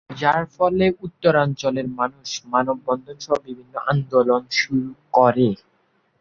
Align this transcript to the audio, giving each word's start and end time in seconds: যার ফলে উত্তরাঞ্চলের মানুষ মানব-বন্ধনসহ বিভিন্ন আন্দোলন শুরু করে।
যার 0.17 0.43
ফলে 0.55 0.85
উত্তরাঞ্চলের 1.05 1.87
মানুষ 1.99 2.29
মানব-বন্ধনসহ 2.45 3.33
বিভিন্ন 3.45 3.73
আন্দোলন 3.91 4.41
শুরু 4.59 4.87
করে। 5.13 5.49